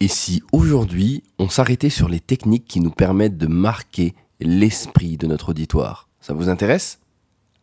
[0.00, 5.26] Et si aujourd'hui on s'arrêtait sur les techniques qui nous permettent de marquer l'esprit de
[5.26, 6.08] notre auditoire?
[6.20, 7.00] Ça vous intéresse?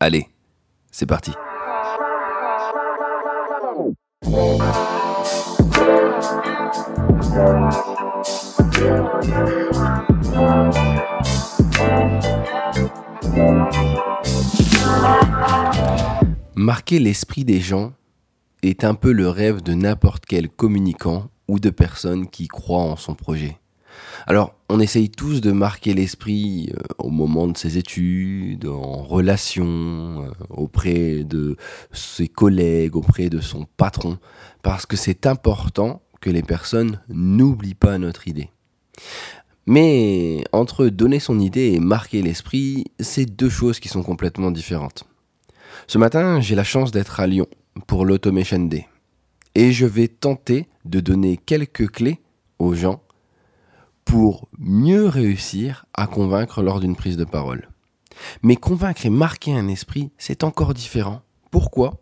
[0.01, 0.27] Allez,
[0.91, 1.31] c'est parti.
[16.57, 17.93] Marquer l'esprit des gens
[18.61, 22.95] est un peu le rêve de n'importe quel communicant ou de personne qui croit en
[22.95, 23.57] son projet.
[24.27, 30.23] Alors, on essaye tous de marquer l'esprit euh, au moment de ses études, en relation,
[30.23, 31.55] euh, auprès de
[31.91, 34.17] ses collègues, auprès de son patron,
[34.63, 38.49] parce que c'est important que les personnes n'oublient pas notre idée.
[39.67, 45.05] Mais entre donner son idée et marquer l'esprit, c'est deux choses qui sont complètement différentes.
[45.87, 47.47] Ce matin, j'ai la chance d'être à Lyon
[47.87, 48.87] pour l'Automation Day.
[49.55, 52.21] Et je vais tenter de donner quelques clés
[52.59, 53.01] aux gens
[54.05, 57.69] pour mieux réussir à convaincre lors d'une prise de parole.
[58.43, 61.21] Mais convaincre et marquer un esprit, c'est encore différent.
[61.51, 62.01] Pourquoi?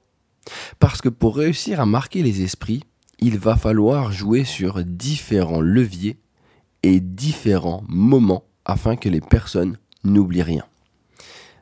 [0.79, 2.83] Parce que pour réussir à marquer les esprits,
[3.19, 6.19] il va falloir jouer sur différents leviers
[6.83, 10.65] et différents moments afin que les personnes n'oublient rien.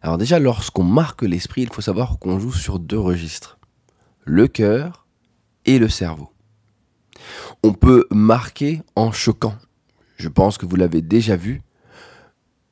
[0.01, 3.59] Alors déjà, lorsqu'on marque l'esprit, il faut savoir qu'on joue sur deux registres.
[4.23, 5.05] Le cœur
[5.65, 6.30] et le cerveau.
[7.63, 9.55] On peut marquer en choquant,
[10.17, 11.61] je pense que vous l'avez déjà vu.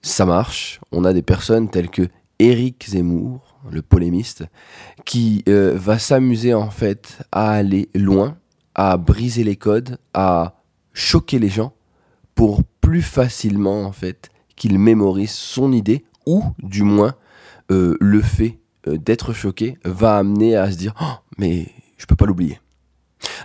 [0.01, 0.79] Ça marche.
[0.91, 4.45] On a des personnes telles que Éric Zemmour, le polémiste,
[5.05, 8.37] qui euh, va s'amuser en fait à aller loin,
[8.75, 10.61] à briser les codes, à
[10.93, 11.73] choquer les gens
[12.35, 17.15] pour plus facilement en fait qu'il mémorise son idée ou du moins
[17.71, 22.15] euh, le fait euh, d'être choqué va amener à se dire oh, mais je peux
[22.15, 22.59] pas l'oublier.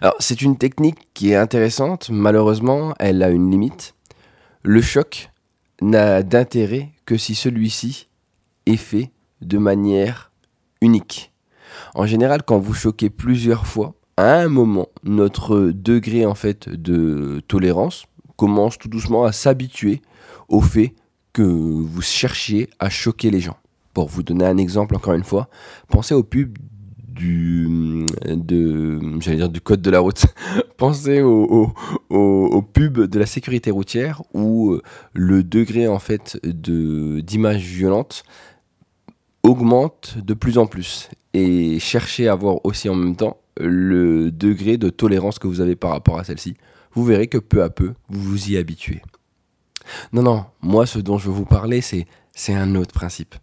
[0.01, 3.95] Alors c'est une technique qui est intéressante, malheureusement elle a une limite,
[4.63, 5.31] le choc
[5.81, 8.09] n'a d'intérêt que si celui-ci
[8.67, 10.33] est fait de manière
[10.81, 11.33] unique.
[11.95, 17.43] En général, quand vous choquez plusieurs fois, à un moment, notre degré en fait de
[17.49, 20.03] tolérance commence tout doucement à s'habituer
[20.49, 20.95] au fait
[21.33, 23.57] que vous cherchiez à choquer les gens.
[23.93, 25.49] Pour vous donner un exemple encore une fois,
[25.89, 26.59] pensez au pub
[27.15, 30.27] du, de, j'allais dire du code de la route.
[30.77, 31.73] Pensez au,
[32.11, 34.83] au, pub de la sécurité routière où euh,
[35.13, 37.23] le degré en fait de
[39.43, 44.79] augmente de plus en plus et cherchez à voir aussi en même temps le degré
[44.79, 46.57] de tolérance que vous avez par rapport à celle-ci.
[46.95, 49.03] Vous verrez que peu à peu vous vous y habituez.
[50.13, 53.35] Non non, moi ce dont je veux vous parler c'est c'est un autre principe.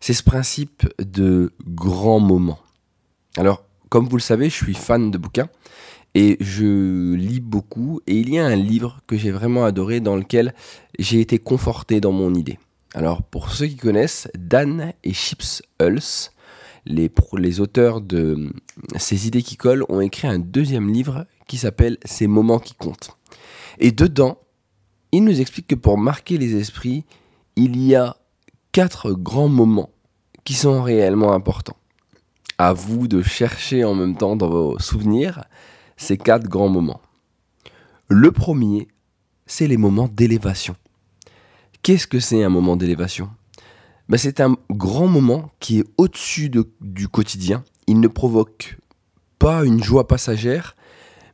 [0.00, 2.58] C'est ce principe de grand moment.
[3.36, 5.48] Alors, comme vous le savez, je suis fan de bouquins
[6.14, 8.00] et je lis beaucoup.
[8.06, 10.54] Et il y a un livre que j'ai vraiment adoré dans lequel
[10.98, 12.58] j'ai été conforté dans mon idée.
[12.94, 16.32] Alors, pour ceux qui connaissent, Dan et Chips Hulse,
[16.86, 18.50] les, les auteurs de
[18.96, 23.16] Ces idées qui collent, ont écrit un deuxième livre qui s'appelle Ces moments qui comptent.
[23.78, 24.38] Et dedans,
[25.12, 27.04] ils nous expliquent que pour marquer les esprits,
[27.56, 28.16] il y a
[28.72, 29.90] quatre grands moments
[30.44, 31.76] qui sont réellement importants
[32.58, 35.44] à vous de chercher en même temps dans vos souvenirs
[35.96, 37.00] ces quatre grands moments.
[38.08, 38.88] Le premier,
[39.46, 40.76] c'est les moments d'élévation.
[41.82, 43.30] Qu'est-ce que c'est un moment d'élévation?
[44.08, 46.50] Ben, C'est un grand moment qui est au-dessus
[46.80, 47.64] du quotidien.
[47.86, 48.78] Il ne provoque
[49.38, 50.76] pas une joie passagère,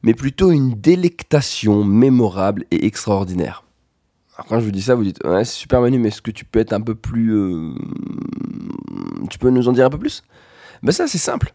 [0.03, 3.65] mais plutôt une délectation mémorable et extraordinaire.
[4.49, 6.45] Quand je vous dis ça, vous dites ouais, c'est super Manu, mais est-ce que tu
[6.45, 7.35] peux être un peu plus...
[7.35, 7.75] Euh,
[9.31, 10.23] tu peux nous en dire un peu plus?
[10.83, 11.55] Ben ça, c'est simple.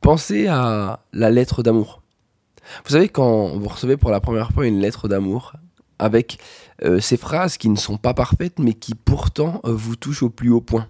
[0.00, 2.02] Pensez à la lettre d'amour.
[2.84, 5.54] Vous savez, quand vous recevez pour la première fois une lettre d'amour,
[5.98, 6.38] avec
[6.82, 10.30] euh, ces phrases qui ne sont pas parfaites, mais qui pourtant euh, vous touchent au
[10.30, 10.88] plus haut point.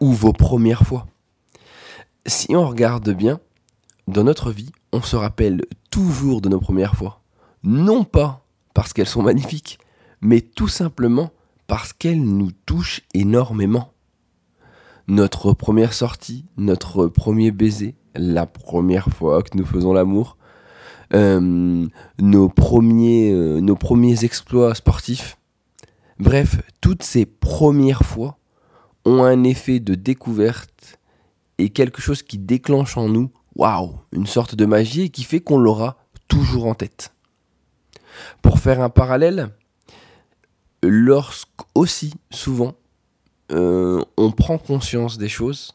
[0.00, 1.06] Ou vos premières fois.
[2.26, 3.40] Si on regarde bien,
[4.06, 7.20] dans notre vie, on se rappelle toujours de nos premières fois.
[7.62, 8.44] Non pas
[8.74, 9.78] parce qu'elles sont magnifiques,
[10.20, 11.30] mais tout simplement
[11.66, 13.92] parce qu'elles nous touchent énormément
[15.08, 20.36] notre première sortie, notre premier baiser, la première fois que nous faisons l'amour,
[21.14, 21.86] euh,
[22.20, 25.38] nos, premiers, euh, nos premiers exploits sportifs.
[26.18, 28.38] Bref, toutes ces premières fois
[29.06, 30.98] ont un effet de découverte
[31.56, 35.40] et quelque chose qui déclenche en nous, waouh, une sorte de magie et qui fait
[35.40, 35.96] qu'on l'aura
[36.28, 37.14] toujours en tête.
[38.42, 39.50] Pour faire un parallèle,
[40.82, 42.74] lorsque aussi souvent
[43.50, 45.74] euh, on prend conscience des choses,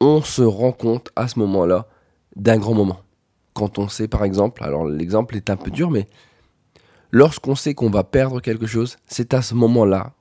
[0.00, 1.86] on se rend compte à ce moment-là
[2.36, 3.00] d'un grand moment.
[3.54, 6.06] quand on sait par exemple, alors l'exemple est un peu dur, mais
[7.10, 10.14] lorsqu'on sait qu'on va perdre quelque chose, c'est à ce moment-là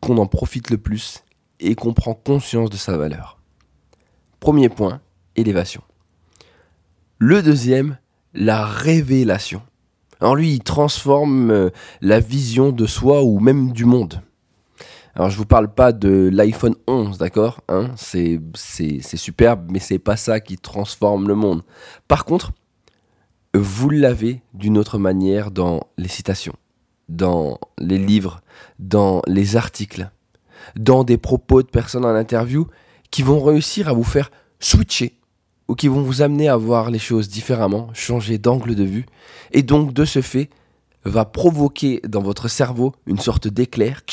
[0.00, 1.24] qu'on en profite le plus
[1.60, 3.38] et qu'on prend conscience de sa valeur.
[4.40, 5.00] Premier point,
[5.36, 5.82] élévation.
[7.18, 7.98] Le deuxième,
[8.34, 9.62] la révélation.
[10.20, 11.70] Alors lui, il transforme euh,
[12.00, 14.22] la vision de soi ou même du monde.
[15.18, 18.38] Alors je vous parle pas de l'iPhone 11, d'accord hein c'est,
[19.16, 21.62] superbe, mais c'est pas ça qui transforme le monde.
[22.06, 22.52] Par contre,
[23.52, 26.54] vous l'avez d'une autre manière dans les citations,
[27.08, 28.42] dans les livres,
[28.78, 30.08] dans les articles,
[30.76, 32.68] dans des propos de personnes en interview
[33.10, 34.30] qui vont réussir à vous faire
[34.60, 35.18] switcher
[35.66, 39.06] ou qui vont vous amener à voir les choses différemment, changer d'angle de vue,
[39.50, 40.48] et donc de ce fait
[41.04, 44.04] va provoquer dans votre cerveau une sorte d'éclair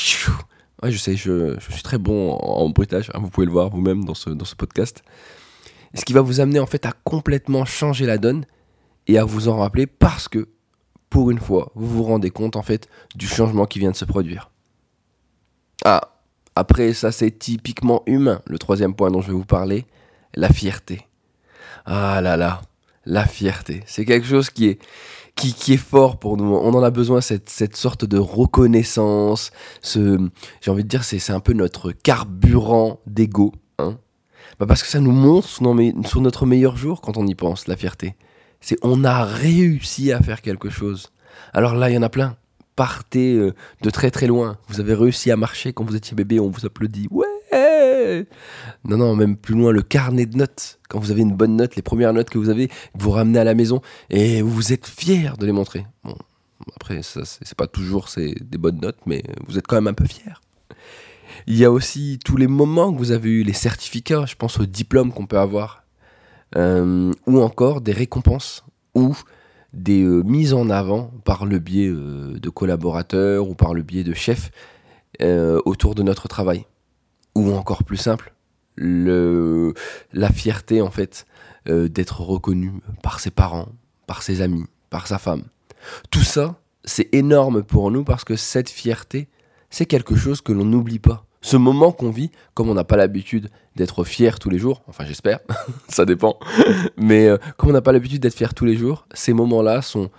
[0.82, 4.04] Ouais, je sais, je, suis très bon en, bruitage, hein, vous pouvez le voir vous-même
[4.04, 5.02] dans ce, dans ce podcast.
[5.94, 8.44] Ce qui va vous amener en fait à complètement changer la donne
[9.06, 10.48] et à vous en rappeler parce que,
[11.08, 14.04] pour une fois, vous vous rendez compte en fait du changement qui vient de se
[14.04, 14.50] produire.
[15.84, 16.16] Ah,
[16.54, 19.86] après ça c'est typiquement humain, le troisième point dont je vais vous parler,
[20.34, 21.06] la fierté.
[21.86, 22.60] Ah là là,
[23.04, 23.82] la fierté.
[23.86, 24.82] C'est quelque chose qui est,
[25.36, 26.46] qui, est fort pour nous.
[26.46, 29.50] On en a besoin, cette, cette sorte de reconnaissance.
[29.82, 30.18] Ce,
[30.60, 33.52] j'ai envie de dire, c'est, c'est un peu notre carburant d'ego.
[33.78, 33.98] Hein
[34.58, 37.76] bah parce que ça nous montre sur, notre meilleur jour quand on y pense, la
[37.76, 38.16] fierté.
[38.60, 41.12] C'est on a réussi à faire quelque chose.
[41.52, 42.36] Alors là, il y en a plein.
[42.74, 44.58] Partez euh, de très très loin.
[44.68, 47.08] Vous avez réussi à marcher quand vous étiez bébé, on vous applaudit.
[47.10, 47.26] Ouais
[48.84, 50.78] non, non, même plus loin, le carnet de notes.
[50.88, 53.44] Quand vous avez une bonne note, les premières notes que vous avez, vous ramenez à
[53.44, 53.80] la maison
[54.10, 55.86] et vous êtes fier de les montrer.
[56.04, 56.16] Bon,
[56.74, 60.40] après, c'est pas toujours des bonnes notes, mais vous êtes quand même un peu fier.
[61.46, 64.58] Il y a aussi tous les moments que vous avez eu, les certificats, je pense
[64.58, 65.84] aux diplômes qu'on peut avoir,
[66.56, 68.64] euh, ou encore des récompenses,
[68.94, 69.16] ou
[69.72, 74.04] des euh, mises en avant par le biais euh, de collaborateurs ou par le biais
[74.04, 74.50] de chefs
[75.64, 76.66] autour de notre travail
[77.36, 78.32] ou encore plus simple,
[78.76, 79.74] le,
[80.12, 81.26] la fierté en fait
[81.68, 82.72] euh, d'être reconnu
[83.02, 83.68] par ses parents,
[84.06, 85.44] par ses amis, par sa femme.
[86.10, 89.28] Tout ça, c'est énorme pour nous parce que cette fierté,
[89.68, 91.26] c'est quelque chose que l'on n'oublie pas.
[91.42, 95.04] Ce moment qu'on vit, comme on n'a pas l'habitude d'être fier tous les jours, enfin
[95.04, 95.40] j'espère,
[95.88, 96.38] ça dépend,
[96.96, 100.10] mais euh, comme on n'a pas l'habitude d'être fier tous les jours, ces moments-là sont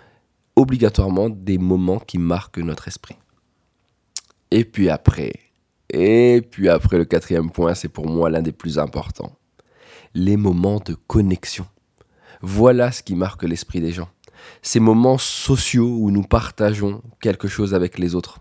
[0.55, 3.17] obligatoirement des moments qui marquent notre esprit.
[4.51, 5.33] Et puis après,
[5.89, 9.37] et puis après, le quatrième point, c'est pour moi l'un des plus importants.
[10.13, 11.65] Les moments de connexion.
[12.41, 14.09] Voilà ce qui marque l'esprit des gens.
[14.61, 18.39] Ces moments sociaux où nous partageons quelque chose avec les autres.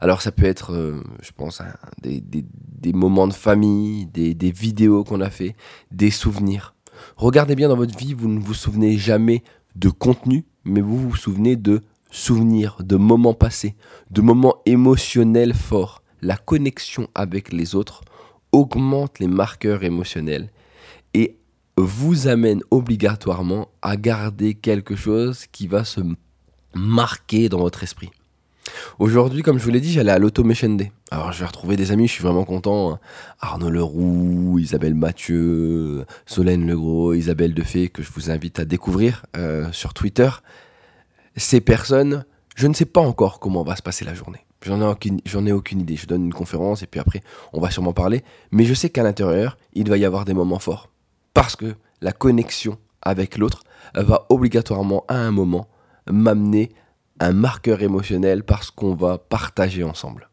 [0.00, 1.60] Alors ça peut être, euh, je pense,
[2.02, 5.56] des, moments de famille, des, des vidéos qu'on a fait,
[5.92, 6.74] des souvenirs.
[7.16, 9.44] Regardez bien dans votre vie, vous ne vous souvenez jamais
[9.76, 13.76] de contenu, mais vous vous souvenez de souvenirs, de moments passés,
[14.10, 18.02] de moments émotionnels forts la connexion avec les autres
[18.52, 20.50] augmente les marqueurs émotionnels
[21.14, 21.36] et
[21.76, 26.00] vous amène obligatoirement à garder quelque chose qui va se
[26.74, 28.10] marquer dans votre esprit.
[28.98, 30.92] Aujourd'hui, comme je vous l'ai dit, j'allais à l'Automation Day.
[31.10, 32.98] Alors, je vais retrouver des amis, je suis vraiment content.
[33.40, 39.70] Arnaud Leroux, Isabelle Mathieu, Solène Legros, Isabelle Defay, que je vous invite à découvrir euh,
[39.72, 40.28] sur Twitter.
[41.36, 42.24] Ces personnes,
[42.56, 44.44] je ne sais pas encore comment va se passer la journée.
[44.62, 45.96] J'en ai, aucune, ai aucune idée.
[45.96, 47.22] Je donne une conférence et puis après,
[47.52, 48.24] on va sûrement parler.
[48.50, 50.90] Mais je sais qu'à l'intérieur, il va y avoir des moments forts.
[51.34, 53.62] Parce que la connexion avec l'autre
[53.94, 55.68] va obligatoirement, à un moment,
[56.10, 56.70] m'amener
[57.20, 60.28] un marqueur émotionnel parce qu'on va partager ensemble.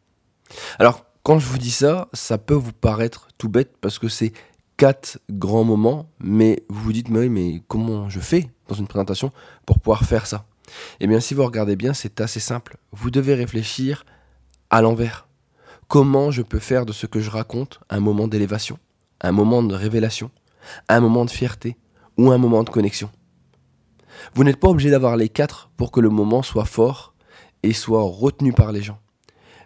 [0.78, 4.32] Alors, quand je vous dis ça, ça peut vous paraître tout bête parce que c'est
[4.76, 8.86] quatre grands moments, mais vous vous dites, mais oui, mais comment je fais dans une
[8.86, 9.32] présentation
[9.64, 10.44] pour pouvoir faire ça?
[11.00, 12.76] Eh bien, si vous regardez bien, c'est assez simple.
[12.92, 14.04] Vous devez réfléchir
[14.70, 15.28] à l'envers.
[15.88, 18.78] Comment je peux faire de ce que je raconte un moment d'élévation,
[19.20, 20.30] un moment de révélation,
[20.88, 21.76] un moment de fierté
[22.16, 23.10] ou un moment de connexion?
[24.34, 27.14] Vous n'êtes pas obligé d'avoir les quatre pour que le moment soit fort
[27.62, 28.98] et soit retenu par les gens.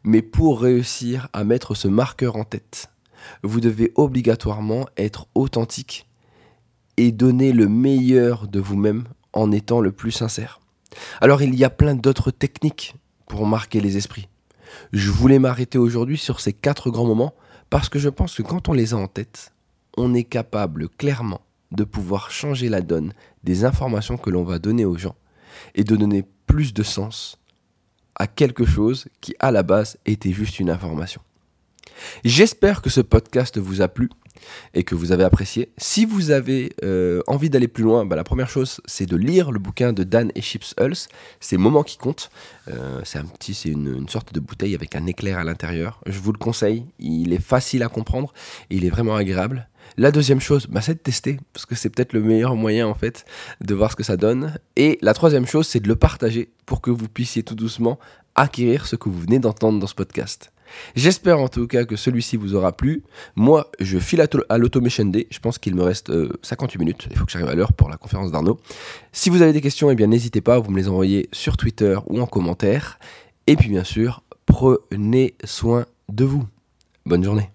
[0.05, 2.91] Mais pour réussir à mettre ce marqueur en tête,
[3.43, 6.09] vous devez obligatoirement être authentique
[6.97, 10.61] et donner le meilleur de vous-même en étant le plus sincère.
[11.21, 12.95] Alors il y a plein d'autres techniques
[13.27, 14.29] pour marquer les esprits.
[14.93, 17.35] Je voulais m'arrêter aujourd'hui sur ces quatre grands moments
[17.71, 19.53] parce que je pense que quand on les a en tête,
[19.97, 21.41] on est capable clairement
[21.73, 23.13] de pouvoir changer la donne
[23.45, 25.15] des informations que l'on va donner aux gens
[25.75, 27.39] et de donner plus de sens
[28.17, 31.21] à quelque chose qui à la base était juste une information.
[32.25, 34.09] J'espère que ce podcast vous a plu
[34.75, 35.73] et que vous avez apprécié.
[35.79, 39.51] Si vous avez euh, envie d'aller plus loin, bah, la première chose, c'est de lire
[39.51, 41.09] le bouquin de Dan et Chips Hulse.
[41.41, 42.31] C'est Moments qui comptent.
[42.69, 46.01] Euh, c'est un petit, une, sorte de bouteille avec un éclair à l'intérieur.
[46.07, 46.87] Je vous le conseille.
[46.99, 48.33] Il est facile à comprendre
[48.71, 49.69] et il est vraiment agréable.
[49.97, 52.95] La deuxième chose, bah, c'est de tester, parce que c'est peut-être le meilleur moyen en
[52.95, 53.25] fait
[53.61, 54.55] de voir ce que ça donne.
[54.77, 57.99] Et la troisième chose, c'est de le partager pour que vous puissiez tout doucement
[58.37, 60.53] acquérir ce que vous venez d'entendre dans ce podcast.
[60.95, 63.03] J'espère en tout cas que celui-ci vous aura plu.
[63.37, 65.11] Moi, je file à l'automation.
[65.31, 67.09] Je pense qu'il me reste euh, 58 minutes.
[67.11, 68.59] Il faut que j'arrive à l'heure pour la conférence d'Arnaud.
[69.13, 71.99] Si vous avez des questions, eh bien n'hésitez pas, vous me les envoyez sur Twitter
[72.07, 72.99] ou en commentaire.
[73.47, 76.47] Et puis bien sûr, prenez soin de vous.
[77.07, 77.51] Bonne journée.